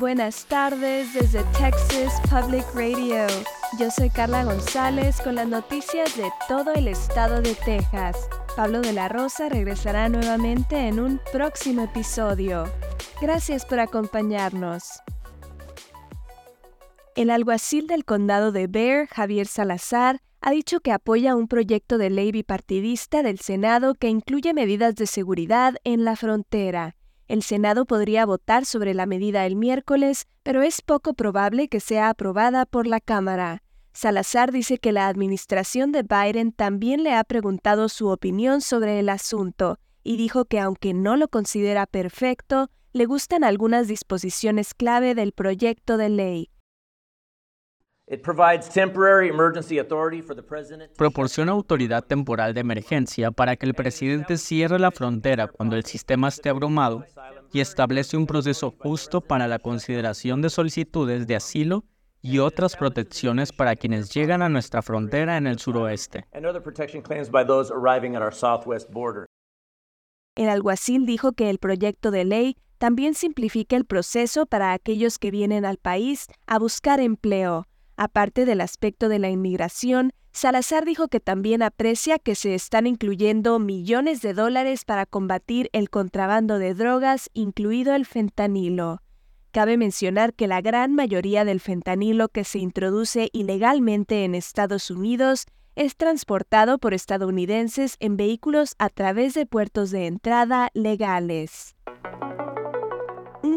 [0.00, 3.26] Buenas tardes desde Texas Public Radio.
[3.78, 8.16] Yo soy Carla González con las noticias de todo el estado de Texas.
[8.56, 12.64] Pablo de la Rosa regresará nuevamente en un próximo episodio.
[13.20, 15.02] Gracias por acompañarnos.
[17.14, 22.08] El alguacil del condado de Bear, Javier Salazar, ha dicho que apoya un proyecto de
[22.08, 26.96] ley bipartidista del Senado que incluye medidas de seguridad en la frontera.
[27.30, 32.08] El Senado podría votar sobre la medida el miércoles, pero es poco probable que sea
[32.08, 33.62] aprobada por la Cámara.
[33.92, 39.08] Salazar dice que la administración de Biden también le ha preguntado su opinión sobre el
[39.08, 45.30] asunto y dijo que aunque no lo considera perfecto, le gustan algunas disposiciones clave del
[45.30, 46.49] proyecto de ley.
[50.96, 56.26] Proporciona autoridad temporal de emergencia para que el presidente cierre la frontera cuando el sistema
[56.26, 57.04] esté abrumado
[57.52, 61.84] y establece un proceso justo para la consideración de solicitudes de asilo
[62.20, 66.26] y otras protecciones para quienes llegan a nuestra frontera en el suroeste.
[70.34, 75.30] El alguacil dijo que el proyecto de ley también simplifica el proceso para aquellos que
[75.30, 77.66] vienen al país a buscar empleo.
[78.02, 83.58] Aparte del aspecto de la inmigración, Salazar dijo que también aprecia que se están incluyendo
[83.58, 89.02] millones de dólares para combatir el contrabando de drogas, incluido el fentanilo.
[89.50, 95.44] Cabe mencionar que la gran mayoría del fentanilo que se introduce ilegalmente en Estados Unidos
[95.76, 101.76] es transportado por estadounidenses en vehículos a través de puertos de entrada legales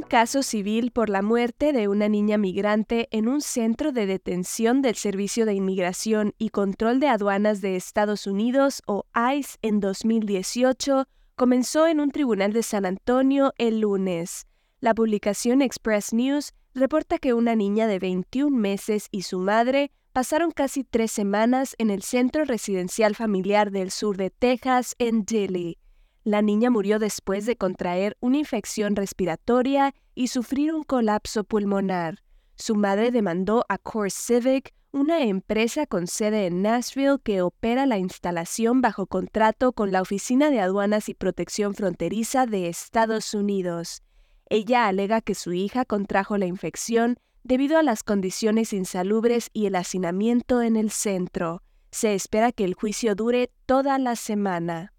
[0.04, 4.96] caso civil por la muerte de una niña migrante en un centro de detención del
[4.96, 11.88] Servicio de Inmigración y Control de Aduanas de Estados Unidos o ICE en 2018 comenzó
[11.88, 14.46] en un tribunal de San Antonio el lunes.
[14.80, 20.52] La publicación Express News reporta que una niña de 21 meses y su madre pasaron
[20.52, 25.78] casi tres semanas en el centro residencial familiar del sur de Texas en Dilley.
[26.24, 32.24] La niña murió después de contraer una infección respiratoria y sufrir un colapso pulmonar.
[32.56, 37.98] Su madre demandó a Core Civic, una empresa con sede en Nashville que opera la
[37.98, 44.02] instalación bajo contrato con la Oficina de Aduanas y Protección Fronteriza de Estados Unidos.
[44.50, 49.76] Ella alega que su hija contrajo la infección debido a las condiciones insalubres y el
[49.76, 51.64] hacinamiento en el centro.
[51.92, 54.93] Se espera que el juicio dure toda la semana.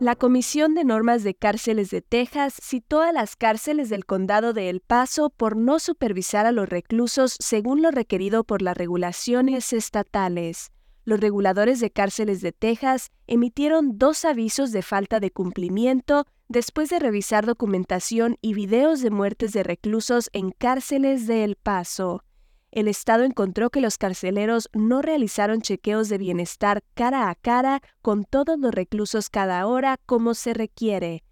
[0.00, 4.70] La Comisión de Normas de Cárceles de Texas citó a las cárceles del condado de
[4.70, 10.72] El Paso por no supervisar a los reclusos según lo requerido por las regulaciones estatales.
[11.04, 16.98] Los reguladores de cárceles de Texas emitieron dos avisos de falta de cumplimiento después de
[16.98, 22.24] revisar documentación y videos de muertes de reclusos en cárceles de El Paso
[22.72, 28.24] el Estado encontró que los carceleros no realizaron chequeos de bienestar cara a cara con
[28.24, 31.24] todos los reclusos cada hora como se requiere.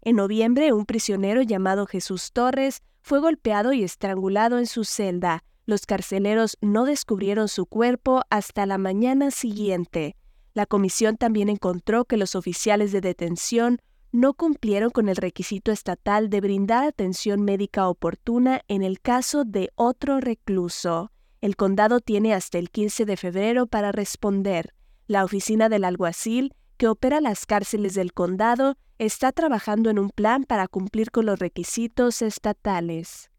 [0.00, 5.44] En noviembre, un prisionero llamado Jesús Torres fue golpeado y estrangulado en su celda.
[5.66, 10.16] Los carceleros no descubrieron su cuerpo hasta la mañana siguiente.
[10.54, 13.78] La comisión también encontró que los oficiales de detención
[14.12, 19.70] no cumplieron con el requisito estatal de brindar atención médica oportuna en el caso de
[19.74, 21.12] otro recluso.
[21.40, 24.74] El condado tiene hasta el 15 de febrero para responder.
[25.06, 30.44] La oficina del alguacil, que opera las cárceles del condado, está trabajando en un plan
[30.44, 33.30] para cumplir con los requisitos estatales.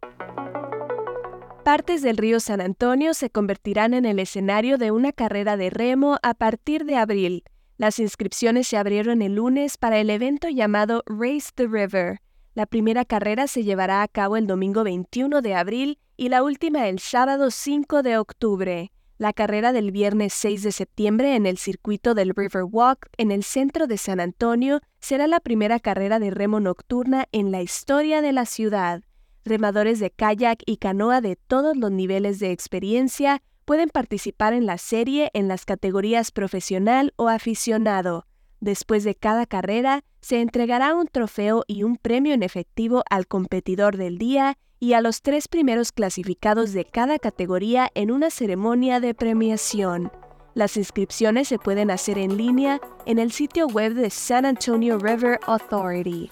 [1.66, 6.18] Partes del río San Antonio se convertirán en el escenario de una carrera de remo
[6.24, 7.44] a partir de abril.
[7.80, 12.20] Las inscripciones se abrieron el lunes para el evento llamado Race the River.
[12.54, 16.90] La primera carrera se llevará a cabo el domingo 21 de abril y la última
[16.90, 18.92] el sábado 5 de octubre.
[19.18, 23.46] La carrera del viernes 6 de septiembre en el circuito del River Walk en el
[23.46, 28.34] centro de San Antonio será la primera carrera de remo nocturna en la historia de
[28.34, 29.04] la ciudad.
[29.46, 34.80] Remadores de kayak y canoa de todos los niveles de experiencia pueden participar en la
[34.80, 38.26] serie en las categorías profesional o aficionado.
[38.60, 43.96] Después de cada carrera, se entregará un trofeo y un premio en efectivo al competidor
[43.96, 49.14] del día y a los tres primeros clasificados de cada categoría en una ceremonia de
[49.14, 50.12] premiación.
[50.56, 55.40] Las inscripciones se pueden hacer en línea en el sitio web de San Antonio River
[55.46, 56.32] Authority.